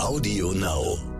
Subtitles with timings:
[0.00, 1.17] Audio Now.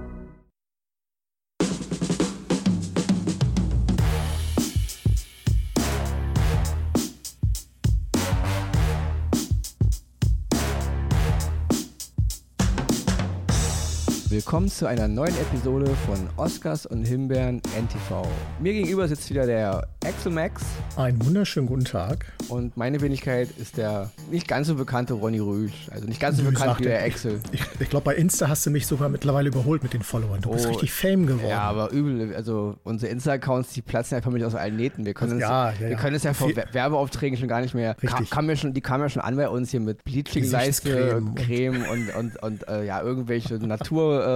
[14.49, 18.27] Willkommen zu einer neuen Episode von Oscars und Himbeeren NTV.
[18.61, 20.63] Mir gegenüber sitzt wieder der Axel Max
[20.96, 22.32] Einen wunderschönen guten Tag.
[22.49, 25.91] und meine Wenigkeit ist der nicht ganz so bekannte Ronny Rüsch.
[25.91, 27.41] Also nicht ganz so Wie bekannt wie der Axel.
[27.53, 30.41] Ich, ich glaube, bei Insta hast du mich sogar mittlerweile überholt mit den Followern.
[30.41, 31.50] Du bist Oh, richtig Fame geworden.
[31.50, 32.34] Ja, aber übel.
[32.34, 35.05] Also unsere Insta-Accounts, die platzen einfach mit aus allen Nähten.
[35.05, 35.96] Wir können uns Ja, ja, wir ja.
[35.98, 37.96] können es ja vor Viel- Wer- Werbeaufträgen schon gar nicht mehr.
[37.96, 38.30] Kam, Richtig.
[38.30, 42.08] kam ja schon, die kamen ja schon an bei uns hier mit Bleaching-Leiste, Creme, und-
[42.14, 43.58] und, und, und, äh, ja, irgendwelche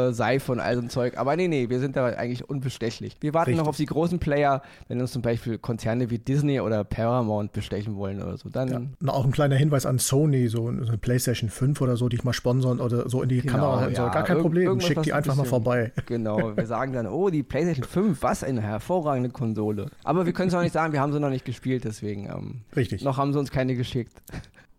[0.06, 1.16] Naturseife und all so ein Zeug.
[1.16, 3.16] Aber nee, nee, wir sind da eigentlich unbestechlich.
[3.20, 3.62] Wir warten Richtig.
[3.62, 7.96] noch auf die großen Player, wenn uns zum Beispiel Konzerne wie Disney oder Paramount bestechen
[7.96, 8.48] wollen oder so.
[8.48, 8.68] Dann
[9.02, 9.12] Ja.
[9.12, 12.32] Auch ein kleiner Hinweis an Sony, so eine PlayStation 5 oder so, die ich mal
[12.32, 14.06] sponsern oder so in die Genau, Kamera halten soll.
[14.06, 14.12] ja.
[14.12, 14.80] Gar kein Irg- Problem.
[14.80, 15.92] Schick die ein einfach mal bisschen- vorbei.
[16.06, 19.86] Genau, wir sagen dann, oh, die PlayStation 5, was eine hervorragende Konsole.
[20.04, 22.60] Aber wir können es auch nicht sagen, wir haben sie noch nicht gespielt, deswegen ähm,
[22.76, 23.02] Richtig.
[23.04, 24.12] noch haben sie uns keine geschickt.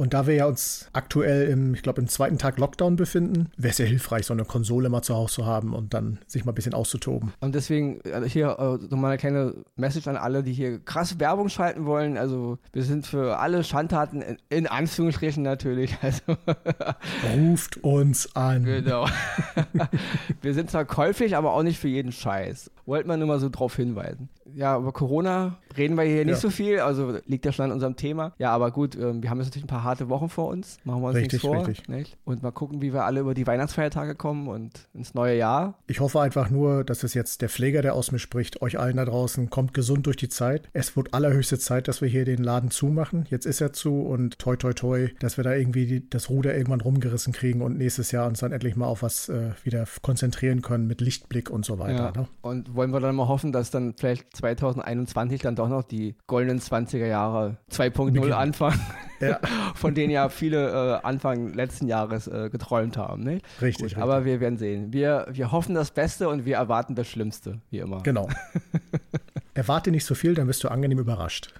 [0.03, 3.71] Und da wir ja uns aktuell im, ich glaube, im zweiten Tag Lockdown befinden, wäre
[3.71, 6.51] es ja hilfreich, so eine Konsole mal zu Hause zu haben und dann sich mal
[6.51, 7.31] ein bisschen auszutoben.
[7.39, 11.47] Und deswegen also hier äh, nochmal eine kleine Message an alle, die hier krass Werbung
[11.47, 12.17] schalten wollen.
[12.17, 16.21] Also wir sind für alle Schandtaten, in, in Anführungsstrichen natürlich, also
[17.33, 18.65] Ruft uns an.
[18.65, 19.07] genau.
[20.41, 22.71] wir sind zwar käuflich, aber auch nicht für jeden Scheiß.
[22.85, 24.27] Wollte man nur mal so drauf hinweisen.
[24.53, 26.39] Ja, über Corona reden wir hier nicht Ja.
[26.41, 28.33] so viel, also liegt ja schon an unserem Thema.
[28.37, 31.01] Ja, aber gut, ähm, wir haben jetzt natürlich ein paar harte Wochen vor uns, machen
[31.01, 31.67] wir uns Richtig, nichts vor.
[31.67, 31.87] richtig.
[31.87, 32.17] Nicht?
[32.25, 35.77] Und mal gucken, wie wir alle über die Weihnachtsfeiertage kommen und ins neue Jahr.
[35.87, 38.97] Ich hoffe einfach nur, dass es jetzt der Pfleger, der aus mir spricht, euch allen
[38.97, 40.67] da draußen, kommt gesund durch die Zeit.
[40.73, 43.25] Es wird allerhöchste Zeit, dass wir hier den Laden zumachen.
[43.29, 46.55] Jetzt ist er zu und toi toi toi, dass wir da irgendwie die, das Ruder
[46.55, 50.61] irgendwann rumgerissen kriegen und nächstes Jahr uns dann endlich mal auf was äh, wieder konzentrieren
[50.61, 52.13] können mit Lichtblick und so weiter.
[52.15, 52.21] Ja.
[52.21, 52.27] Ne?
[52.41, 56.59] Und wollen wir dann mal hoffen, dass dann vielleicht 2021 dann doch noch die goldenen
[56.59, 58.33] 20er Jahre 2.0 Beginnen.
[58.33, 58.79] anfangen,
[59.29, 59.39] Ja,
[59.75, 63.23] von denen ja viele äh, Anfang letzten Jahres äh, geträumt haben.
[63.23, 63.39] Ne?
[63.61, 63.93] richtig.
[63.93, 64.93] Gut, aber wir werden sehen.
[64.93, 68.01] Wir, wir hoffen das Beste und wir erwarten das Schlimmste, wie immer.
[68.03, 68.29] Genau.
[69.53, 71.53] Erwarte nicht so viel, dann wirst du angenehm überrascht.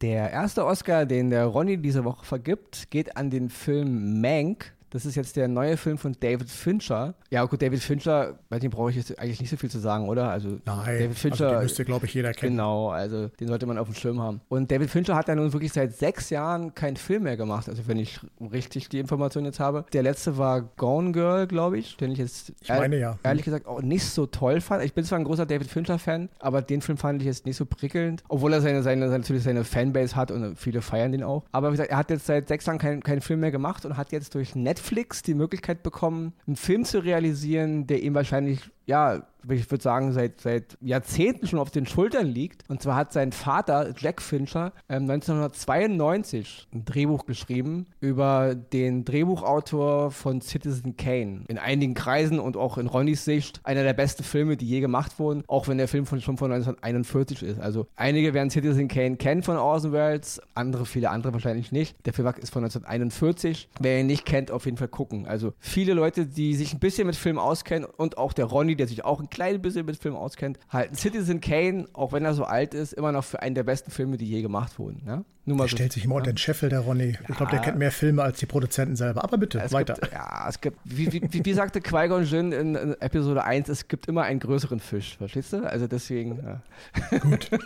[0.00, 4.72] Der erste Oscar, den der Ronny diese Woche vergibt, geht an den Film Mank.
[4.90, 7.14] Das ist jetzt der neue Film von David Fincher.
[7.30, 10.08] Ja, gut, David Fincher, bei dem brauche ich jetzt eigentlich nicht so viel zu sagen,
[10.08, 10.28] oder?
[10.30, 12.56] Also Nein, David Fincher, also den müsste, glaube ich, jeder kennen.
[12.56, 14.40] Genau, also den sollte man auf dem Schirm haben.
[14.48, 17.86] Und David Fincher hat ja nun wirklich seit sechs Jahren keinen Film mehr gemacht, also
[17.86, 19.84] wenn ich richtig die Information jetzt habe.
[19.92, 23.16] Der letzte war Gone Girl, glaube ich, den ich jetzt Ich meine, ja.
[23.22, 24.84] ehrlich gesagt auch nicht so toll fand.
[24.84, 27.64] Ich bin zwar ein großer David Fincher-Fan, aber den Film fand ich jetzt nicht so
[27.64, 31.44] prickelnd, obwohl er seine, seine, natürlich seine Fanbase hat und viele feiern den auch.
[31.52, 33.96] Aber wie gesagt, er hat jetzt seit sechs Jahren keinen keinen Film mehr gemacht und
[33.96, 34.79] hat jetzt durch Netflix
[35.22, 40.40] die Möglichkeit bekommen, einen Film zu realisieren, der ihm wahrscheinlich ja, ich würde sagen, seit,
[40.40, 42.68] seit Jahrzehnten schon auf den Schultern liegt.
[42.68, 50.10] Und zwar hat sein Vater, Jack Fincher, ähm, 1992 ein Drehbuch geschrieben über den Drehbuchautor
[50.10, 51.44] von Citizen Kane.
[51.48, 55.18] In einigen Kreisen und auch in Ronnys Sicht einer der besten Filme, die je gemacht
[55.18, 57.60] wurden, auch wenn der Film von, schon von 1941 ist.
[57.60, 61.96] Also einige werden Citizen Kane kennen von Orson Welles, andere, viele andere wahrscheinlich nicht.
[62.06, 63.68] Der Film ist von 1941.
[63.80, 65.26] Wer ihn nicht kennt, auf jeden Fall gucken.
[65.26, 68.88] Also viele Leute, die sich ein bisschen mit Film auskennen und auch der Ronny, der
[68.88, 72.44] sich auch ein klein bisschen mit Film auskennt, halten Citizen Kane, auch wenn er so
[72.44, 75.02] alt ist, immer noch für einen der besten Filme, die je gemacht wurden.
[75.04, 75.24] Ne?
[75.46, 77.16] Nur Der so- stellt sich immer unter den Scheffel, der Ronny.
[77.28, 77.64] Ich glaube, der Ja.
[77.64, 79.24] kennt mehr Filme als die Produzenten selber.
[79.24, 79.94] Aber bitte, Es weiter.
[79.94, 83.68] Gibt, ja, es gibt, wie, wie, wie, wie sagte Qui-Gon Jinn in, in Episode 1,
[83.68, 85.58] es gibt immer einen größeren Fisch, verstehst du?
[85.68, 87.18] Also deswegen, ja.
[87.20, 87.50] Gut.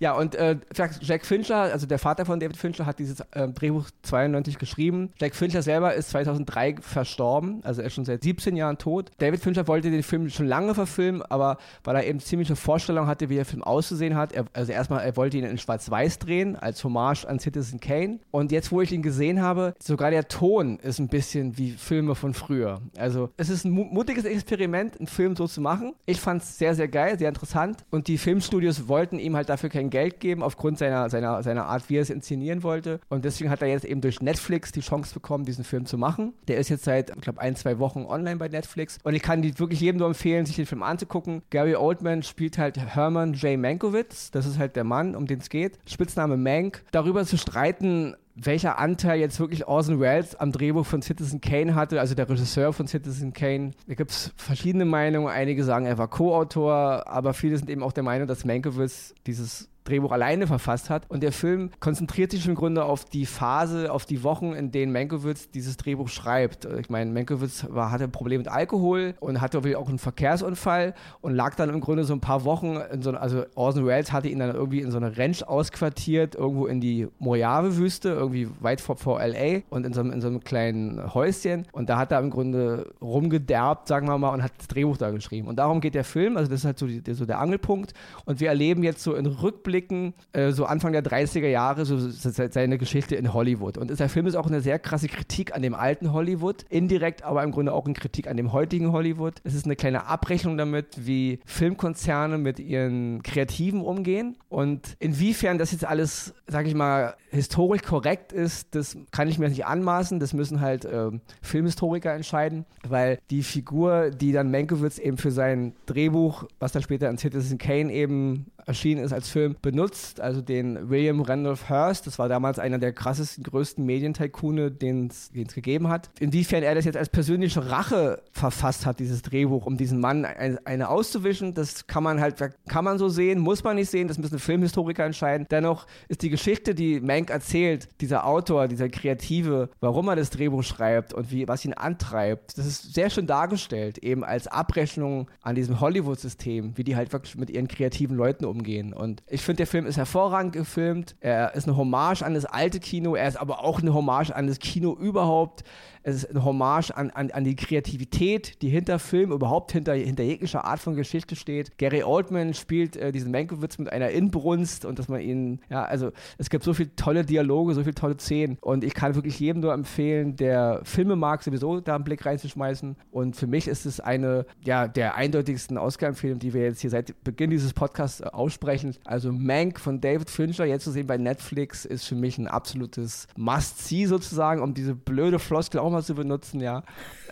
[0.00, 0.56] Ja, und äh,
[1.00, 5.12] Jack Fincher, also der Vater von David Fincher, hat dieses äh, Drehbuch 92 geschrieben.
[5.18, 9.10] Jack Fincher selber ist 2003 verstorben, also er ist schon seit 17 Jahren tot.
[9.18, 13.28] David Fincher wollte den Film schon lange verfilmen, aber weil er eben ziemliche Vorstellungen hatte,
[13.28, 16.82] wie der Film auszusehen hat, er, also erstmal, er wollte ihn in Schwarz-Weiß drehen, als
[16.84, 18.18] Hommage an Citizen Kane.
[18.30, 22.14] Und jetzt, wo ich ihn gesehen habe, sogar der Ton ist ein bisschen wie Filme
[22.14, 22.80] von früher.
[22.96, 25.94] Also es ist ein mu- mutiges Experiment, einen Film so zu machen.
[26.06, 27.84] Ich fand es sehr, sehr geil, sehr interessant.
[27.90, 31.88] Und die Filmstudios wollten ihm halt dafür kein Geld geben, aufgrund seiner, seiner, seiner Art,
[31.88, 33.00] wie er es inszenieren wollte.
[33.08, 36.32] Und deswegen hat er jetzt eben durch Netflix die Chance bekommen, diesen Film zu machen.
[36.48, 38.98] Der ist jetzt seit, ich glaube, ein, zwei Wochen online bei Netflix.
[39.04, 41.42] Und ich kann die wirklich jedem nur empfehlen, sich den Film anzugucken.
[41.50, 43.58] Gary Oldman spielt halt Herman J.
[43.58, 44.30] Mankiewicz.
[44.30, 45.78] Das ist halt der Mann, um den es geht.
[45.86, 46.82] Spitzname Mank.
[46.90, 52.00] Darüber zu streiten, welcher Anteil jetzt wirklich Orson Welles am Drehbuch von Citizen Kane hatte,
[52.00, 53.72] also der Regisseur von Citizen Kane.
[53.86, 55.28] Da gibt es verschiedene Meinungen.
[55.28, 59.68] Einige sagen, er war Co-Autor, aber viele sind eben auch der Meinung, dass Mankiewicz dieses
[59.84, 61.04] Drehbuch alleine verfasst hat.
[61.08, 64.92] Und der Film konzentriert sich im Grunde auf die Phase, auf die Wochen, in denen
[64.92, 66.66] Menkowitz dieses Drehbuch schreibt.
[66.80, 71.34] Ich meine, Menkowitz war, hatte ein Problem mit Alkohol und hatte auch einen Verkehrsunfall und
[71.34, 74.38] lag dann im Grunde so ein paar Wochen in so also Orson Welles hatte ihn
[74.38, 79.20] dann irgendwie in so eine Ranch ausquartiert, irgendwo in die Mojave-Wüste, irgendwie weit vor, vor
[79.20, 79.62] L.A.
[79.70, 81.66] und in so, in so einem kleinen Häuschen.
[81.72, 85.10] Und da hat er im Grunde rumgederbt, sagen wir mal, und hat das Drehbuch da
[85.10, 85.48] geschrieben.
[85.48, 87.92] Und darum geht der Film, also das ist halt so, die, so der Angelpunkt.
[88.24, 89.26] Und wir erleben jetzt so in
[89.74, 93.76] Rückblicken, äh, so Anfang der 30er Jahre, so seine Geschichte in Hollywood.
[93.76, 97.42] Und der Film ist auch eine sehr krasse Kritik an dem alten Hollywood, indirekt aber
[97.42, 99.34] im Grunde auch eine Kritik an dem heutigen Hollywood.
[99.42, 105.72] Es ist eine kleine Abrechnung damit, wie Filmkonzerne mit ihren Kreativen umgehen und inwiefern das
[105.72, 110.20] jetzt alles, sage ich mal, historisch korrekt ist, das kann ich mir nicht anmaßen.
[110.20, 111.10] Das müssen halt äh,
[111.42, 117.10] Filmhistoriker entscheiden, weil die Figur, die dann Menkowitz eben für sein Drehbuch, was dann später
[117.10, 122.18] in Citizen Kane eben erschienen ist als Film, benutzt, also den William Randolph Hearst, das
[122.18, 126.10] war damals einer der krassesten, größten Medientycoone, den es gegeben hat.
[126.20, 130.58] Inwiefern er das jetzt als persönliche Rache verfasst hat, dieses Drehbuch, um diesen Mann eine,
[130.66, 132.36] eine auszuwischen, das kann man halt,
[132.68, 135.46] kann man so sehen, muss man nicht sehen, das müssen Filmhistoriker entscheiden.
[135.50, 140.62] Dennoch ist die Geschichte, die Mank erzählt, dieser Autor, dieser Kreative, warum er das Drehbuch
[140.62, 145.54] schreibt und wie, was ihn antreibt, das ist sehr schön dargestellt, eben als Abrechnung an
[145.54, 148.92] diesem Hollywood-System, wie die halt wirklich mit ihren kreativen Leuten umgehen.
[148.92, 151.16] Und ich finde, der Film ist hervorragend gefilmt.
[151.20, 153.14] Er ist eine Hommage an das alte Kino.
[153.14, 155.64] Er ist aber auch eine Hommage an das Kino überhaupt.
[156.04, 160.22] Es ist eine Hommage an, an, an die Kreativität, die hinter Film, überhaupt hinter, hinter
[160.22, 161.78] jeglicher Art von Geschichte steht.
[161.78, 166.12] Gary Oldman spielt äh, diesen Menkowitz mit einer Inbrunst und dass man ihn, ja, also
[166.36, 169.62] es gibt so viele tolle Dialoge, so viele tolle Szenen und ich kann wirklich jedem
[169.62, 173.98] nur empfehlen, der Filme mag, sowieso da einen Blick reinzuschmeißen und für mich ist es
[173.98, 178.94] eine, ja, der eindeutigsten Oscar-Empfehlungen, die wir jetzt hier seit Beginn dieses Podcasts äh, aussprechen.
[179.04, 183.26] Also Mank von David Fincher, jetzt zu sehen bei Netflix, ist für mich ein absolutes
[183.36, 186.82] Must-See sozusagen, um diese blöde Floskel auch mal zu benutzen, ja.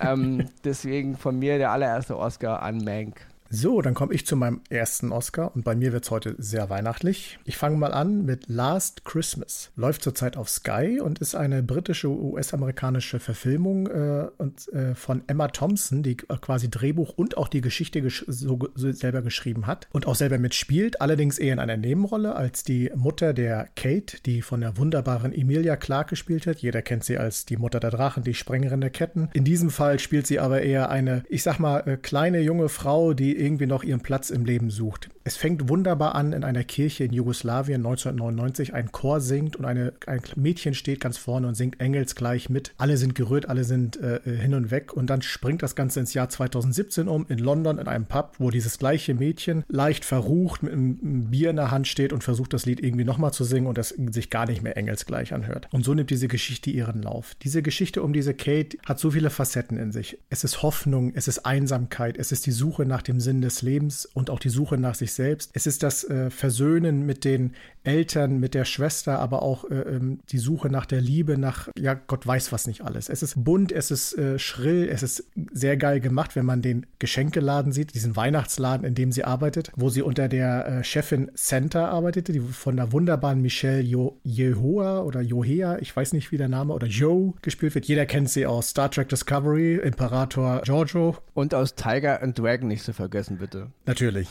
[0.00, 3.26] Ähm, deswegen von mir der allererste Oscar an Mank.
[3.54, 6.70] So, dann komme ich zu meinem ersten Oscar und bei mir wird es heute sehr
[6.70, 7.38] weihnachtlich.
[7.44, 9.70] Ich fange mal an mit Last Christmas.
[9.76, 15.48] Läuft zurzeit auf Sky und ist eine britische US-amerikanische Verfilmung äh, und, äh, von Emma
[15.48, 19.86] Thompson, die äh, quasi Drehbuch und auch die Geschichte gesch so, so selber geschrieben hat
[19.92, 24.40] und auch selber mitspielt, allerdings eher in einer Nebenrolle als die Mutter der Kate, die
[24.40, 26.60] von der wunderbaren Emilia Clarke gespielt wird.
[26.60, 29.28] Jeder kennt sie als die Mutter der Drachen, die Sprengerin der Ketten.
[29.34, 33.12] In diesem Fall spielt sie aber eher eine, ich sag mal, äh, kleine junge Frau,
[33.12, 35.10] die irgendwie noch ihren Platz im Leben sucht.
[35.24, 38.74] Es fängt wunderbar an in einer Kirche in Jugoslawien 1999.
[38.74, 42.74] Ein Chor singt und eine, ein Mädchen steht ganz vorne und singt engelsgleich mit.
[42.76, 44.92] Alle sind gerührt, alle sind äh, hin und weg.
[44.92, 48.50] Und dann springt das Ganze ins Jahr 2017 um, in London, in einem Pub, wo
[48.50, 52.66] dieses gleiche Mädchen leicht verrucht mit einem Bier in der Hand steht und versucht, das
[52.66, 55.68] Lied irgendwie nochmal zu singen und das sich gar nicht mehr engelsgleich anhört.
[55.70, 57.36] Und so nimmt diese Geschichte ihren Lauf.
[57.42, 60.18] Diese Geschichte um diese Kate hat so viele Facetten in sich.
[60.30, 64.06] Es ist Hoffnung, es ist Einsamkeit, es ist die Suche nach dem Sinn des Lebens
[64.06, 65.50] und auch die Suche nach sich selbst.
[65.54, 67.52] Es ist das äh, Versöhnen mit den
[67.84, 71.94] Eltern, mit der Schwester, aber auch äh, ähm, die Suche nach der Liebe, nach, ja,
[71.94, 73.08] Gott weiß was nicht alles.
[73.08, 76.86] Es ist bunt, es ist äh, schrill, es ist sehr geil gemacht, wenn man den
[76.98, 81.88] Geschenkeladen sieht, diesen Weihnachtsladen, in dem sie arbeitet, wo sie unter der äh, Chefin Santa
[81.88, 86.48] arbeitete, die von der wunderbaren Michelle jo Yehoa oder Johea, ich weiß nicht, wie der
[86.48, 87.86] Name, oder Joe gespielt wird.
[87.86, 91.16] Jeder kennt sie aus Star Trek Discovery, Imperator Giorgio.
[91.34, 93.72] Und aus Tiger and Dragon nicht zu vergessen, bitte.
[93.86, 94.28] Natürlich.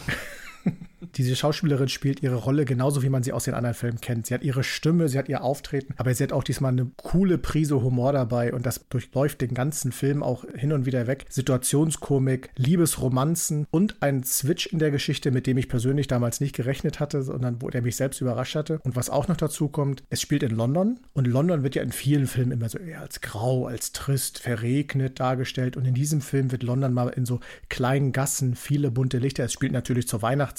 [1.16, 4.28] Diese Schauspielerin spielt ihre Rolle genauso, wie man sie aus den anderen Filmen kennt.
[4.28, 7.38] Sie hat ihre Stimme, sie hat ihr Auftreten, aber sie hat auch diesmal eine coole
[7.38, 11.26] Prise Humor dabei und das durchläuft den ganzen Film auch hin und wieder weg.
[11.30, 17.00] Situationskomik, Liebesromanzen und ein Switch in der Geschichte, mit dem ich persönlich damals nicht gerechnet
[17.00, 18.80] hatte, sondern wo der mich selbst überrascht hatte.
[18.84, 21.92] Und was auch noch dazu kommt, es spielt in London und London wird ja in
[21.92, 26.52] vielen Filmen immer so eher als grau, als trist, verregnet dargestellt und in diesem Film
[26.52, 27.40] wird London mal in so
[27.70, 29.46] kleinen Gassen, viele bunte Lichter.
[29.46, 30.51] Es spielt natürlich zur Weihnachtszeit,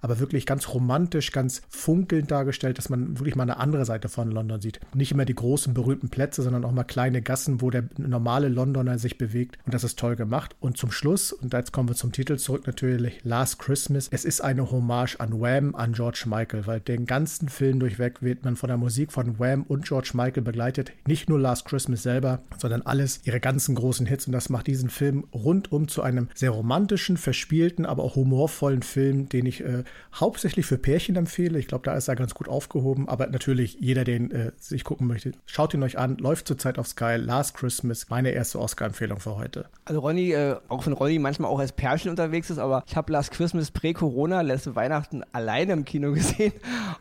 [0.00, 4.30] aber wirklich ganz romantisch, ganz funkelnd dargestellt, dass man wirklich mal eine andere Seite von
[4.30, 4.80] London sieht.
[4.94, 8.98] Nicht immer die großen berühmten Plätze, sondern auch mal kleine Gassen, wo der normale Londoner
[8.98, 9.58] sich bewegt.
[9.66, 10.56] Und das ist toll gemacht.
[10.60, 14.08] Und zum Schluss, und jetzt kommen wir zum Titel zurück, natürlich Last Christmas.
[14.10, 18.44] Es ist eine Hommage an Wham, an George Michael, weil den ganzen Film durchweg wird
[18.44, 20.92] man von der Musik von Wham und George Michael begleitet.
[21.06, 24.26] Nicht nur Last Christmas selber, sondern alles, ihre ganzen großen Hits.
[24.26, 29.27] Und das macht diesen Film rundum zu einem sehr romantischen, verspielten, aber auch humorvollen Film,
[29.28, 31.58] Den ich äh, hauptsächlich für Pärchen empfehle.
[31.58, 33.08] Ich glaube, da ist er ganz gut aufgehoben.
[33.08, 36.16] Aber natürlich, jeder, den äh, sich gucken möchte, schaut ihn euch an.
[36.18, 37.16] Läuft zurzeit auf Sky.
[37.16, 39.66] Last Christmas, meine erste Oscar-Empfehlung für heute.
[39.84, 43.12] Also Ronny, äh, auch wenn Ronny manchmal auch als Pärchen unterwegs ist, aber ich habe
[43.12, 46.52] Last Christmas prä-Corona, letzte Weihnachten alleine im Kino gesehen.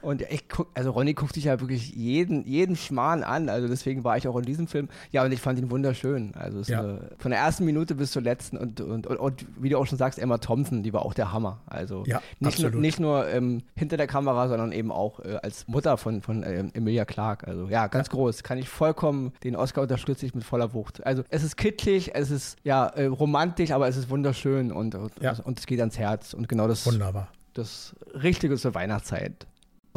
[0.02, 3.50] Und ich guck, also Ronny guckt sich ja wirklich jeden, jeden Schmarrn an.
[3.50, 4.90] Also deswegen war ich auch in diesem Film.
[5.12, 6.34] Ja, und ich fand ihn wunderschön.
[6.36, 6.80] Also ja.
[6.80, 9.86] eine, von der ersten Minute bis zur letzten und, und, und, und, wie du auch
[9.86, 11.62] schon sagst, Emma Thompson, die war auch der Hammer.
[11.66, 15.68] Also ja, nicht, nur, nicht nur ähm, hinter der Kamera, sondern eben auch äh, als
[15.68, 17.48] Mutter von, von ähm, Emilia Clark.
[17.48, 18.14] Also ja, ganz ja.
[18.14, 18.44] groß.
[18.44, 21.06] Kann ich vollkommen, den Oscar unterstütze ich mit voller Wucht.
[21.06, 25.12] Also es ist kitschig, es ist ja äh, romantisch, aber es ist wunderschön und, und,
[25.22, 25.36] ja.
[25.44, 26.34] und es geht ans Herz.
[26.34, 27.30] Und genau das, Wunderbar.
[27.54, 29.48] das Richtige zur Weihnachtszeit.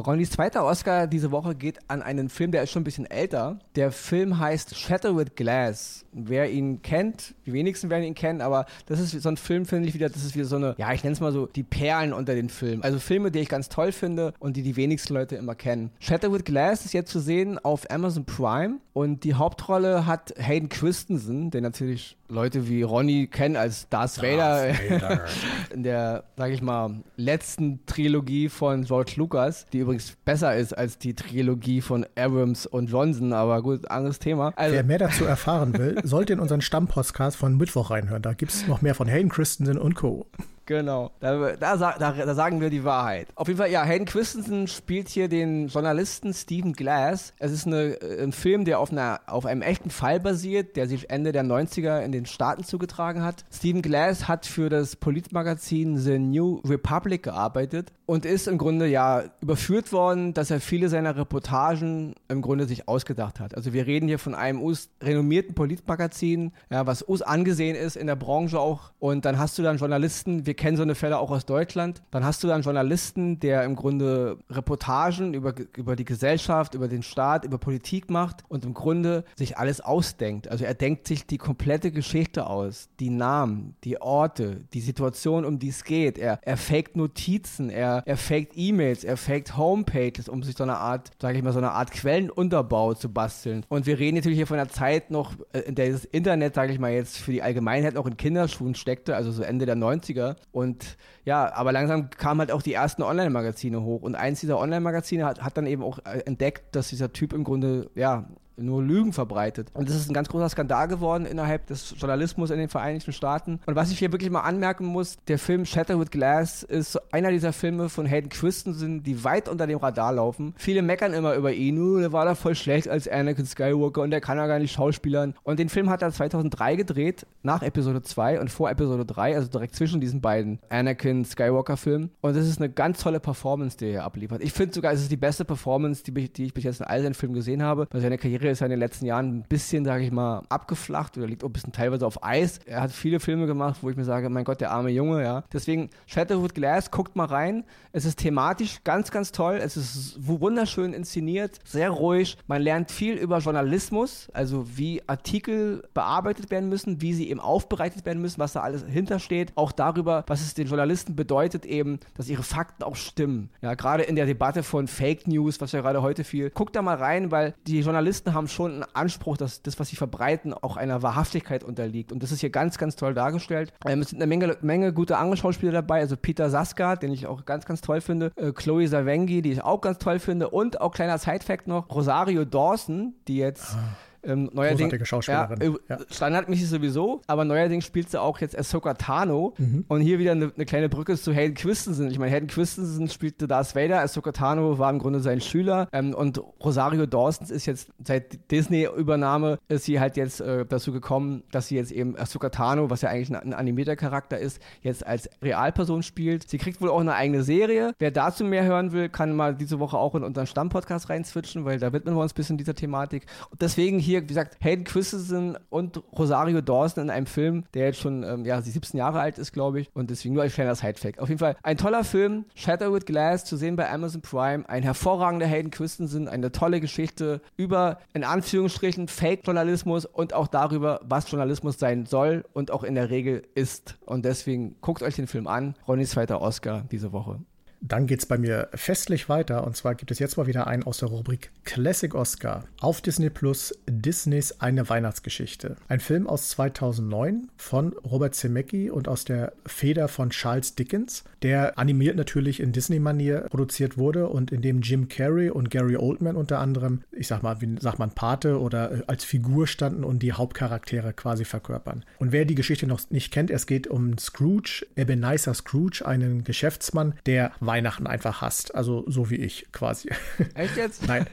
[0.00, 3.59] Ronnys zweiter Oscar diese Woche geht an einen Film, der ist schon ein bisschen älter.
[3.76, 6.04] Der Film heißt Shatter with Glass.
[6.12, 9.88] Wer ihn kennt, die wenigsten werden ihn kennen, aber das ist so ein Film, finde
[9.88, 12.12] ich wieder, das ist wieder so eine, ja, ich nenne es mal so, die Perlen
[12.12, 12.83] unter den Filmen.
[12.83, 15.90] Also Filme, die ich ganz toll finde und die die wenigsten Leute immer kennen.
[16.00, 20.69] Shatter with Glass ist jetzt zu sehen auf Amazon Prime und die Hauptrolle hat Hayden
[20.69, 25.25] Christensen, der natürlich Leute wie Ronny kennen als Darth, Darth Vader, Vader.
[25.75, 30.99] in der, sag ich mal, letzten Trilogie von George Lucas, die übrigens besser ist als
[30.99, 34.52] die Trilogie von Abrams und Johnson, aber gut, anderes Thema.
[34.54, 38.23] Also, Wer mehr dazu erfahren will, sollte in unseren Stammpodcast von Mittwoch reinhören.
[38.23, 40.26] Da gibt es noch mehr von Hayden Christensen und Co.
[40.71, 43.27] Genau, da, da, da, da, sagen wir die Wahrheit.
[43.35, 47.33] Auf jeden Fall, ja, Hayden Christensen spielt hier den Journalisten Stephen Glass.
[47.41, 50.87] Es ist eine, äh, ein Film, der auf, einer, auf einem echten Fall basiert, der
[50.87, 53.45] sich Ende der 90er in den Staaten zugetragen hat.
[53.53, 59.25] Stephen Glass hat für das Politmagazin The New Republic gearbeitet und ist im Grunde ja
[59.41, 63.57] überführt worden, dass er viele seiner Reportagen im Grunde sich ausgedacht hat.
[63.57, 68.09] Also wir reden hier von einem US renommierten Politmagazin, ja, was US angesehen ist in
[68.09, 68.91] der Branche auch.
[68.99, 72.02] Und dann hast du dann Journalisten, wir kennen so eine Fälle auch aus Deutschland.
[72.11, 77.02] Dann hast du dann Journalisten, der im Grunde Reportagen über, über die Gesellschaft, über den
[77.02, 80.49] Staat, über Politik macht und im Grunde sich alles ausdenkt.
[80.49, 85.59] Also er denkt sich die komplette Geschichte aus, die Namen, die Orte, die Situation, um
[85.59, 86.19] die es geht.
[86.19, 90.76] Er, er faked Notizen, er, er faked E-Mails, er faked Homepages, um sich so eine
[90.76, 93.64] Art, sage ich mal, so eine Art Quellenunterbau zu basteln.
[93.71, 96.73] Und wir reden natürlich hier von einer Zeit noch, äh, in der das Internet, sage
[96.73, 100.37] ich mal jetzt, für die Allgemeinheit noch in Kinderschuhen steckte, also so Ende der 90er.
[100.52, 104.02] Und ja, aber langsam kamen halt auch die ersten Online-Magazine hoch.
[104.02, 107.45] Und eins dieser Online-Magazine hat, hat dann eben auch äh, entdeckt, dass dieser Typ im
[107.45, 108.28] Grunde, ja,
[108.62, 109.69] nur Lügen verbreitet.
[109.75, 113.61] Und das ist ein ganz großer Skandal geworden innerhalb des Journalismus in den Vereinigten Staaten.
[113.67, 117.31] Und was ich hier wirklich mal anmerken muss, der Film Shatter with Glass ist einer
[117.31, 120.55] dieser Filme von Hayden Christensen, die weit unter dem Radar laufen.
[120.57, 124.21] Viele meckern immer über ihn, der war da voll schlecht als Anakin Skywalker und der
[124.21, 125.35] kann ja gar nicht schauspielern.
[125.43, 129.49] Und den Film hat er 2003 gedreht, nach Episode 2 und vor Episode 3, also
[129.49, 132.11] direkt zwischen diesen beiden Anakin Skywalker Filmen.
[132.21, 134.43] Und das ist eine ganz tolle Performance, die er abliefert.
[134.43, 137.02] Ich finde sogar, es ist die beste Performance, die, die ich bis jetzt in all
[137.02, 139.85] seinen Filmen gesehen habe, weil seine Karriere ist ja in den letzten Jahren ein bisschen,
[139.85, 142.61] sage ich mal, abgeflacht oder liegt auch ein bisschen teilweise auf Eis.
[142.66, 145.45] Er hat viele Filme gemacht, wo ich mir sage, mein Gott, der arme Junge, ja.
[145.52, 147.64] Deswegen Shatterwood Glass, guckt mal rein.
[147.92, 149.59] Es ist thematisch ganz, ganz toll.
[149.62, 152.38] Es ist wunderschön inszeniert, sehr ruhig.
[152.47, 158.04] Man lernt viel über Journalismus, also wie Artikel bearbeitet werden müssen, wie sie eben aufbereitet
[158.07, 159.52] werden müssen, was da alles hintersteht.
[159.57, 163.50] Auch darüber, was es den Journalisten bedeutet, eben, dass ihre Fakten auch stimmen.
[163.62, 166.50] Ja, gerade in der Debatte von Fake News, was ja gerade heute viel.
[166.50, 169.88] Guckt da mal rein, weil die Journalisten haben haben schon einen Anspruch, dass das, was
[169.88, 172.11] sie verbreiten, auch einer Wahrhaftigkeit unterliegt.
[172.11, 173.73] Und das ist hier ganz, ganz toll dargestellt.
[173.87, 177.44] Ähm, es sind eine Menge, Menge gute Angelschauspieler dabei, also Peter Saskar, den ich auch
[177.44, 180.92] ganz, ganz toll finde, äh, Chloe Savengi, die ich auch ganz toll finde und auch
[180.92, 183.75] kleiner Side-Fact noch, Rosario Dawson, die jetzt...
[183.75, 185.79] Ah ähm, neuerdings, Schauspielerin.
[185.89, 186.05] Ja, ja.
[186.11, 189.85] standardmäßig sowieso, aber neuerdings spielt sie auch jetzt Ahsoka Tano mhm.
[189.89, 192.11] und hier wieder eine, eine, kleine Brücke zu Hayden Christensen.
[192.11, 196.15] Ich meine, Hayden Christensen spielte Darth Vader, Ahsoka Tano war im Grunde sein Schüler ähm,
[196.15, 201.69] und Rosario Dawson ist jetzt seit Disney-Übernahme ist sie halt jetzt äh, dazu gekommen, dass
[201.69, 205.31] sie jetzt eben Ahsoka Tano, was ja eigentlich ein, ein animierter Charakter ist, jetzt als
[205.43, 206.49] Realperson spielt.
[206.49, 207.95] Sie kriegt wohl auch eine eigene Serie.
[207.99, 211.79] Wer dazu mehr hören will, kann mal diese Woche auch in unseren Stammpodcast reinzwitschen, weil
[211.79, 213.27] da widmen wir uns ein bisschen dieser Thematik.
[213.50, 217.87] Und deswegen hier hier, wie gesagt, Hayden Christensen und Rosario Dawson in einem Film, der
[217.87, 219.90] jetzt schon ähm, ja, 17 Jahre alt ist, glaube ich.
[219.95, 221.19] Und deswegen nur ein kleiner Side-Fact.
[221.19, 224.69] Auf jeden Fall ein toller Film, Shatter with Glass, zu sehen bei Amazon Prime.
[224.69, 231.31] Ein hervorragender Hayden Christensen, eine tolle Geschichte über, in Anführungsstrichen, Fake-Journalismus und auch darüber, was
[231.31, 233.97] Journalismus sein soll und auch in der Regel ist.
[234.05, 235.75] Und deswegen guckt euch den Film an.
[235.87, 237.40] Ronnys zweiter Oscar diese Woche.
[237.81, 240.83] Dann geht es bei mir festlich weiter und zwar gibt es jetzt mal wieder einen
[240.83, 245.77] aus der Rubrik Classic Oscar auf Disney Plus Disneys Eine Weihnachtsgeschichte.
[245.89, 251.79] Ein Film aus 2009 von Robert Zemecki und aus der Feder von Charles Dickens, der
[251.79, 256.59] animiert natürlich in Disney-Manier produziert wurde und in dem Jim Carrey und Gary Oldman unter
[256.59, 260.33] anderem, ich sag mal, wie sagt man, Pate oder äh, als Figur standen und die
[260.33, 262.05] Hauptcharaktere quasi verkörpern.
[262.19, 267.15] Und wer die Geschichte noch nicht kennt, es geht um Scrooge, Ebenezer Scrooge, einen Geschäftsmann,
[267.27, 268.75] der Weihnachten einfach hasst.
[268.75, 270.11] Also so wie ich quasi.
[270.55, 271.07] Echt jetzt?
[271.07, 271.25] Nein.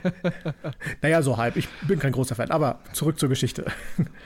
[1.01, 1.55] naja, so halb.
[1.57, 2.51] Ich bin kein großer Fan.
[2.51, 3.65] Aber zurück zur Geschichte.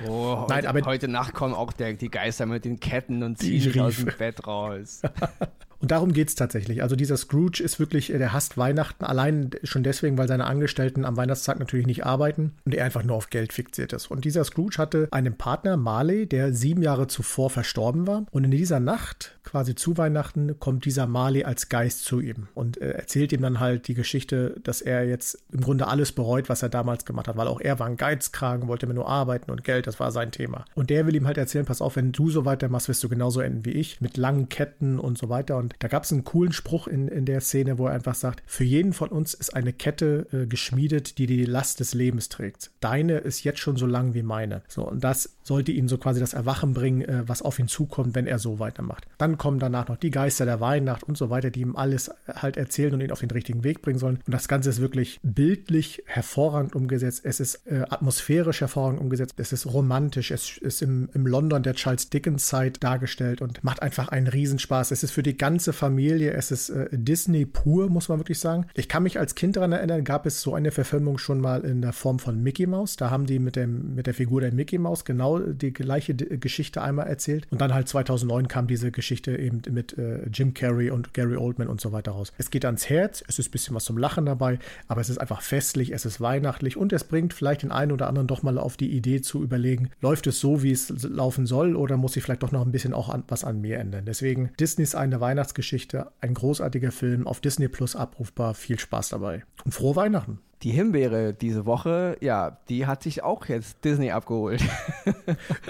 [0.06, 3.38] Oh, heute, Nein, aber heute Nacht kommen auch der, die Geister mit den Ketten und
[3.38, 5.02] ziehen aus dem Bett raus.
[5.82, 6.84] Und darum geht es tatsächlich.
[6.84, 11.18] Also dieser Scrooge ist wirklich, der hasst Weihnachten allein schon deswegen, weil seine Angestellten am
[11.18, 14.12] Weihnachtstag natürlich nicht arbeiten und er einfach nur auf Geld fixiert ist.
[14.12, 18.26] Und dieser Scrooge hatte einen Partner, Marley, der sieben Jahre zuvor verstorben war.
[18.32, 22.80] Und in dieser Nacht, quasi zu Weihnachten, kommt dieser Marley als Geist zu ihm und
[22.80, 26.62] äh, erzählt ihm dann halt die Geschichte, dass er jetzt im Grunde alles bereut, was
[26.62, 29.64] er damals gemacht hat, weil auch er war ein Geizkragen, wollte mir nur arbeiten und
[29.64, 30.66] Geld, das war sein Thema.
[30.76, 33.42] Und der will ihm halt erzählen, pass auf, wenn du so weitermachst, wirst du genauso
[33.42, 35.58] enden wie ich, mit langen Ketten und so weiter.
[35.58, 38.44] Und da gab es einen coolen Spruch in, in der Szene, wo er einfach sagt,
[38.46, 42.72] für jeden von uns ist eine Kette äh, geschmiedet, die die Last des Lebens trägt.
[42.80, 44.62] Deine ist jetzt schon so lang wie meine.
[44.68, 48.16] So, und das sollte ihm so quasi das Erwachen bringen, äh, was auf ihn zukommt,
[48.16, 49.08] wenn er so weitermacht.
[49.18, 52.58] Dann kommen danach noch die Geister der Weihnacht und so weiter, die ihm alles halt
[52.58, 54.20] erzählen und ihn auf den richtigen Weg bringen sollen.
[54.26, 57.22] Und das Ganze ist wirklich bildlich hervorragend umgesetzt.
[57.24, 59.34] Es ist äh, atmosphärisch hervorragend umgesetzt.
[59.38, 60.32] Es ist romantisch.
[60.32, 64.92] Es ist im, im London der Charles Dickens Zeit dargestellt und macht einfach einen Riesenspaß.
[64.92, 66.34] Es ist für die ganze Familie.
[66.34, 68.66] Es ist äh, Disney pur, muss man wirklich sagen.
[68.74, 71.82] Ich kann mich als Kind daran erinnern, gab es so eine Verfilmung schon mal in
[71.82, 72.96] der Form von Mickey Mouse.
[72.96, 76.82] Da haben die mit, dem, mit der Figur der Mickey Mouse genau die gleiche Geschichte
[76.82, 77.48] einmal erzählt.
[77.52, 81.68] Und dann halt 2009 kam diese Geschichte eben mit äh, Jim Carrey und Gary Oldman
[81.68, 82.34] und so weiter raus.
[82.38, 85.20] Es geht ans Herz, es ist ein bisschen was zum Lachen dabei, aber es ist
[85.20, 88.58] einfach festlich, es ist weihnachtlich und es bringt vielleicht den einen oder anderen doch mal
[88.58, 92.24] auf die Idee zu überlegen, läuft es so, wie es laufen soll oder muss ich
[92.24, 94.06] vielleicht doch noch ein bisschen auch an, was an mir ändern.
[94.06, 95.20] Deswegen Disneys eine
[95.52, 100.40] Weihnachtsgeschichte, ein großartiger Film, auf Disney Plus abrufbar, viel Spaß dabei und frohe Weihnachten.
[100.64, 104.64] Die Himbeere diese Woche, ja, die hat sich auch jetzt Disney abgeholt.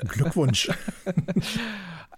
[0.07, 0.69] Glückwunsch.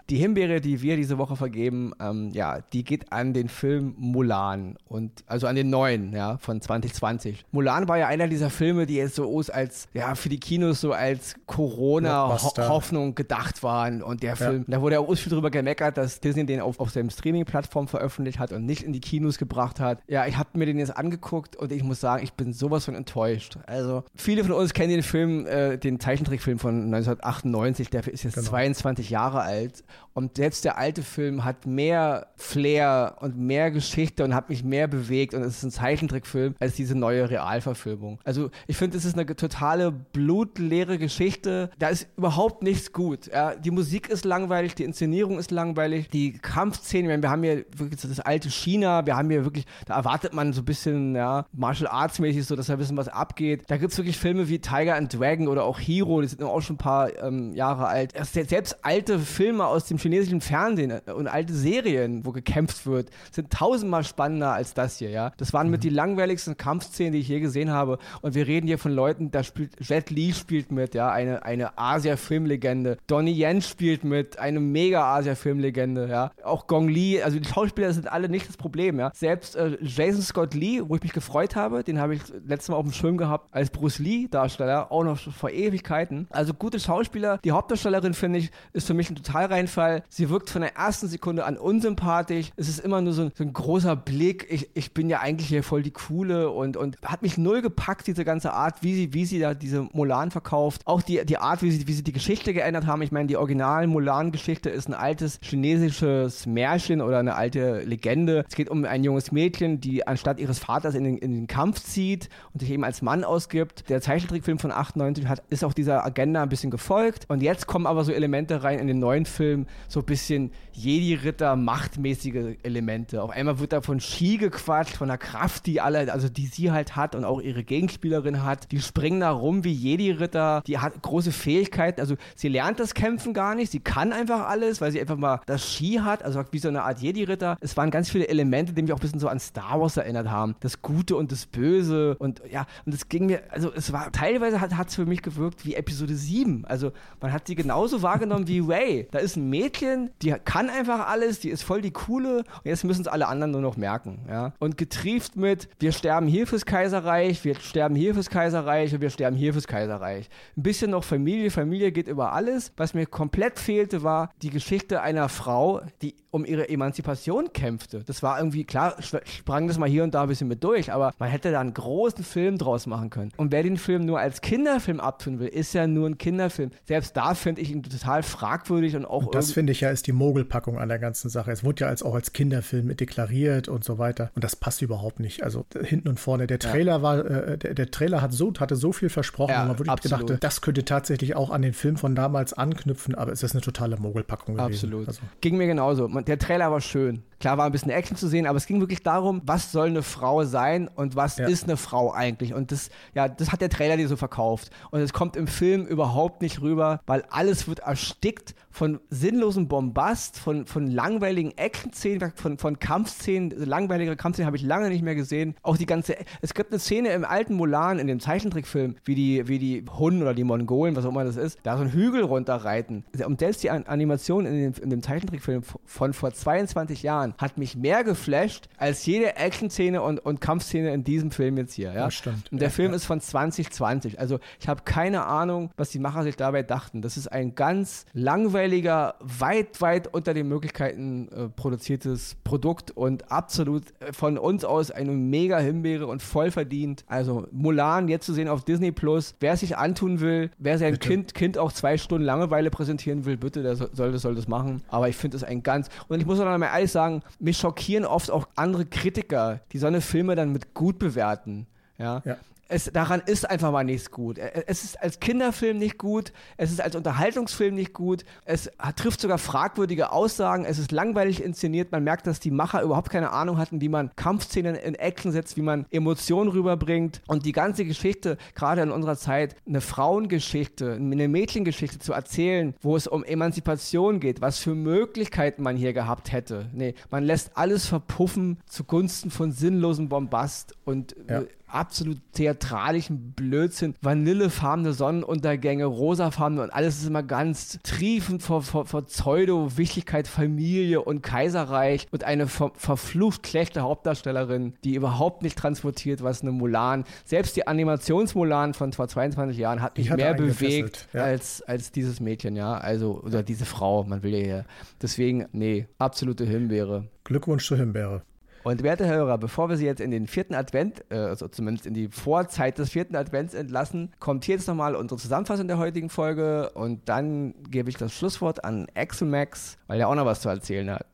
[0.10, 4.76] Die Himbeere, die wir diese Woche vergeben, ähm, ja, die geht an den Film Mulan
[4.88, 7.46] und also an den neuen, ja, von 2020.
[7.52, 10.92] Mulan war ja einer dieser Filme, die jetzt so als, ja, für die Kinos so
[10.92, 14.02] als Corona-Hoffnung gedacht waren.
[14.04, 14.76] Und der Film, ja.
[14.76, 18.40] da wurde ja auch viel drüber gemeckert, dass Disney den auf, auf seinem Streaming-Plattform veröffentlicht
[18.40, 20.00] hat und nicht in die Kinos gebracht hat.
[20.08, 22.96] Ja, ich habe mir den jetzt angeguckt und ich muss sagen, ich bin sowas von
[22.96, 23.58] enttäuscht.
[23.68, 28.36] Also, viele von uns kennen den Film, äh, den Zeichentrickfilm von 1998, der ist jetzt
[28.36, 28.50] genau.
[28.50, 29.84] 22 Jahre alt.
[30.14, 34.88] Und selbst der alte Film hat mehr Flair und mehr Geschichte und hat mich mehr
[34.88, 38.20] bewegt und es ist ein Zeichentrickfilm als diese neue Realverfilmung.
[38.24, 41.72] Also ich finde, es ist eine totale blutleere Geschichte.
[41.80, 43.28] Da ist überhaupt nichts gut.
[43.28, 48.00] Ja, die Musik ist langweilig, die Inszenierung ist langweilig, die Kampfszenen, wir haben hier wirklich
[48.02, 51.90] das alte China, wir haben hier wirklich, da erwartet man so ein bisschen, ja, Martial
[51.90, 53.64] Arts mäßig so, dass da ein bisschen was abgeht.
[53.68, 56.62] Da gibt es wirklich Filme wie Tiger and Dragon oder auch Hero, die sind auch
[56.62, 58.14] schon ein paar ähm, Jahre alt.
[58.26, 64.04] Selbst alte Filme aus dem chinesischen Fernsehen und alte Serien, wo gekämpft wird, sind tausendmal
[64.04, 65.32] spannender als das hier, ja.
[65.38, 65.72] Das waren mhm.
[65.72, 67.98] mit die langweiligsten Kampfszenen, die ich je gesehen habe.
[68.22, 71.78] Und wir reden hier von Leuten, da spielt Jet Li spielt mit, ja, eine, eine
[71.78, 72.98] Asia-Filmlegende.
[73.08, 76.32] Donnie Yen spielt mit, eine mega Asia-Filmlegende, ja.
[76.44, 79.12] Auch Gong Li, also die Schauspieler sind alle nicht das Problem, ja.
[79.14, 82.78] Selbst äh, Jason Scott Lee, wo ich mich gefreut habe, den habe ich letztes Mal
[82.78, 86.28] auf dem Schirm gehabt, als Bruce Lee-Darsteller, auch noch vor Ewigkeiten.
[86.30, 87.40] Also gute Schauspieler.
[87.44, 90.04] Die Hauptdarstellerin, finde ich, ist für mich ein Totalreinfall Fall.
[90.10, 92.52] Sie wirkt von der ersten Sekunde an unsympathisch.
[92.56, 94.48] Es ist immer nur so ein, so ein großer Blick.
[94.50, 98.08] Ich, ich bin ja eigentlich hier voll die Coole und, und hat mich null gepackt,
[98.08, 100.82] diese ganze Art, wie sie, wie sie da diese Mulan verkauft.
[100.86, 103.02] Auch die, die Art, wie sie, wie sie die Geschichte geändert haben.
[103.02, 108.46] Ich meine, die original Mulan-Geschichte ist ein altes chinesisches Märchen oder eine alte Legende.
[108.48, 111.82] Es geht um ein junges Mädchen, die anstatt ihres Vaters in den, in den Kampf
[111.82, 113.90] zieht und sich eben als Mann ausgibt.
[113.90, 117.26] Der Zeichentrickfilm von 98 hat, ist auch dieser Agenda ein bisschen gefolgt.
[117.30, 121.56] Und jetzt kommen aber so Elemente rein in den neuen Film, so ein bisschen Jedi-Ritter,
[121.56, 123.22] machtmäßige Elemente.
[123.22, 126.72] Auf einmal wird da von Ski gequatscht, von der Kraft, die alle, also die sie
[126.72, 128.72] halt hat und auch ihre Gegenspielerin hat.
[128.72, 132.02] Die springen da rum wie Jedi-Ritter, die hat große Fähigkeiten.
[132.02, 135.42] Also sie lernt das Kämpfen gar nicht, sie kann einfach alles, weil sie einfach mal
[135.46, 137.58] das Ski hat, also wie so eine Art Jedi-Ritter.
[137.62, 140.30] Es waren ganz viele Elemente, die mich auch ein bisschen so an Star Wars erinnert
[140.30, 140.56] haben.
[140.60, 144.62] Das Gute und das Böse und ja, und es ging mir, also es war, teilweise
[144.62, 146.66] hat es für mich gewirkt wie Episode 7.
[146.66, 149.08] Also man hat sie genauso wahrgenommen wie Ray.
[149.12, 152.84] Da ist ein Mädchen, die kann einfach alles, die ist voll die coole und jetzt
[152.84, 154.26] müssen es alle anderen nur noch merken.
[154.28, 154.54] Ja?
[154.58, 159.12] Und getrieft mit, wir sterben hier fürs Kaiserreich, wir sterben hier fürs Kaiserreich und wir
[159.12, 160.28] sterben hier fürs Kaiserreich.
[160.58, 162.72] Ein bisschen noch Familie, Familie geht über alles.
[162.78, 168.04] Was mir komplett fehlte, war die Geschichte einer Frau, die um ihre Emanzipation kämpfte.
[168.04, 171.14] Das war irgendwie, klar, sprang das mal hier und da ein bisschen mit durch, aber
[171.20, 173.32] man hätte da einen großen Film draus machen können.
[173.38, 176.72] Und wer den Film nur als Kinderfilm abtun will, ist ja nur ein Kinderfilm.
[176.86, 179.28] Selbst da finde ich ihn total fragwürdig und auch.
[179.28, 181.52] Und das finde ich ja ist die Mogelpackung an der ganzen Sache.
[181.52, 184.32] Es wurde ja als auch als Kinderfilm deklariert und so weiter.
[184.36, 185.44] Und das passt überhaupt nicht.
[185.44, 186.48] Also hinten und vorne.
[186.48, 187.02] Der Trailer ja.
[187.02, 190.28] war, äh, der, der, Trailer hat so, hatte so viel versprochen, ja, man wirklich absolut.
[190.28, 193.62] gedachte, das könnte tatsächlich auch an den Film von damals anknüpfen, aber es ist eine
[193.62, 194.74] totale Mogelpackung gewesen.
[194.74, 195.08] Absolut.
[195.08, 195.22] Also.
[195.42, 196.08] Ging mir genauso.
[196.08, 197.24] Der Trailer war schön.
[197.44, 200.02] Klar war ein bisschen Action zu sehen, aber es ging wirklich darum, was soll eine
[200.02, 201.46] Frau sein und was ja.
[201.46, 202.54] ist eine Frau eigentlich.
[202.54, 204.70] Und das, ja, das hat der Trailer dir so verkauft.
[204.92, 210.40] Und es kommt im Film überhaupt nicht rüber, weil alles wird erstickt von sinnlosem Bombast,
[210.40, 213.52] von, von langweiligen Action-Szenen, von, von Kampfszenen.
[213.52, 215.56] Langweilige Kampfszenen habe ich lange nicht mehr gesehen.
[215.64, 219.50] Auch die ganze, es gibt eine Szene im alten Mulan, in dem Zeichentrickfilm, wie die,
[219.50, 222.24] wie die Hunden oder die Mongolen, was auch immer das ist, da so einen Hügel
[222.24, 223.04] runterreiten.
[223.26, 227.76] Und selbst die Animation in dem, in dem Zeichentrickfilm von vor 22 Jahren hat mich
[227.76, 231.94] mehr geflasht als jede Action-Szene und, und Kampfszene in diesem Film jetzt hier.
[231.94, 232.06] Ja?
[232.06, 232.52] Das stimmt.
[232.52, 232.96] Und der ja, Film ja.
[232.96, 234.20] ist von 2020.
[234.20, 237.02] Also ich habe keine Ahnung, was die Macher sich dabei dachten.
[237.02, 243.84] Das ist ein ganz langweiliger, weit, weit unter den Möglichkeiten äh, produziertes Produkt und absolut
[244.00, 247.04] äh, von uns aus eine mega Himbeere und voll verdient.
[247.08, 249.36] Also Mulan jetzt zu sehen auf Disney Plus.
[249.40, 253.38] Wer es sich antun will, wer sein Kind, kind auch zwei Stunden Langeweile präsentieren will,
[253.38, 254.82] bitte, der soll das, soll das machen.
[254.88, 257.58] Aber ich finde es ein ganz, und ich muss auch noch mal ehrlich sagen, mich
[257.58, 261.68] schockieren oft auch andere Kritiker, die so eine Filme dann mit gut bewerten.
[261.98, 262.22] Ja.
[262.26, 264.38] ja es, daran ist einfach mal nichts gut.
[264.40, 269.38] Es ist als Kinderfilm nicht gut, es ist als Unterhaltungsfilm nicht gut, es trifft sogar
[269.38, 273.82] fragwürdige Aussagen, es ist langweilig inszeniert, man merkt, dass die Macher überhaupt keine Ahnung hatten,
[273.82, 278.82] wie man Kampfszenen in Action setzt, wie man Emotionen rüberbringt und die ganze Geschichte, gerade
[278.82, 284.60] in unserer Zeit, eine Frauengeschichte, eine Mädchengeschichte zu erzählen, wo es um Emanzipation geht, was
[284.60, 286.70] für Möglichkeiten man hier gehabt hätte.
[286.74, 293.96] Nee, man lässt alles verpuffen zugunsten von sinnlosem Bombast und ja absolut theatralischen Blödsinn.
[294.02, 301.22] Vanillefarbene Sonnenuntergänge, rosafarbene und alles ist immer ganz triefend vor, vor, vor Pseudo-Wichtigkeit Familie und
[301.22, 307.56] Kaiserreich und eine ver verflucht schlechte Hauptdarstellerin, die überhaupt nicht transportiert, was eine Mulan, selbst
[307.56, 311.24] die Animationsmulan von vor 22 Jahren hat mich mehr bewegt ja.
[311.24, 314.66] als, als dieses Mädchen, ja, also, oder diese Frau, man will ja hier.
[315.02, 317.08] Deswegen, nee, absolute Himbeere.
[317.24, 318.24] Glückwunsch zur Himbeere.
[318.64, 321.94] Und werte Hörer, bevor wir Sie jetzt in den vierten Advent, äh, also zumindest in
[321.94, 326.70] die Vorzeit des vierten Advents entlassen, kommt hier jetzt nochmal unsere Zusammenfassung der heutigen Folge
[326.74, 330.48] und dann gebe ich das Schlusswort an Axel Max, weil er auch noch was zu
[330.48, 331.06] erzählen hat.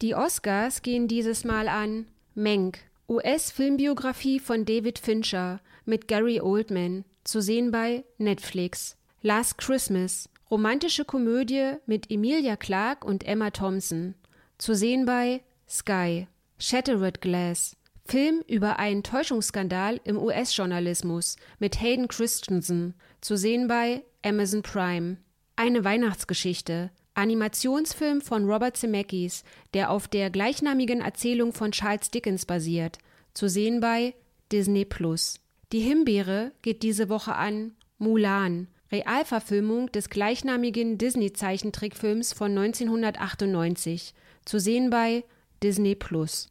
[0.00, 7.42] Die Oscars gehen dieses Mal an Menk, US-Filmbiografie von David Fincher mit Gary Oldman, zu
[7.42, 8.96] sehen bei Netflix.
[9.20, 14.14] Last Christmas, Romantische Komödie mit Emilia Clarke und Emma Thompson.
[14.56, 16.26] Zu sehen bei Sky.
[16.58, 17.76] Shattered Glass.
[18.06, 22.94] Film über einen Täuschungsskandal im US-Journalismus mit Hayden Christensen.
[23.20, 25.18] Zu sehen bei Amazon Prime.
[25.56, 26.92] Eine Weihnachtsgeschichte.
[27.12, 32.96] Animationsfilm von Robert Zemeckis, der auf der gleichnamigen Erzählung von Charles Dickens basiert.
[33.34, 34.14] Zu sehen bei
[34.50, 35.40] Disney Plus.
[35.72, 44.90] Die Himbeere geht diese Woche an Mulan Realverfilmung des gleichnamigen Disney-Zeichentrickfilms von 1998, zu sehen
[44.90, 45.24] bei
[45.62, 46.50] Disney Plus.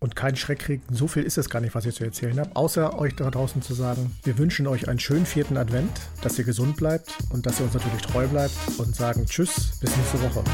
[0.00, 2.54] Und kein Schreck kriegen, so viel ist es gar nicht, was ich zu erzählen habe,
[2.54, 5.90] außer euch da draußen zu sagen, wir wünschen euch einen schönen vierten Advent,
[6.22, 9.96] dass ihr gesund bleibt und dass ihr uns natürlich treu bleibt und sagen Tschüss, bis
[9.96, 10.44] nächste Woche.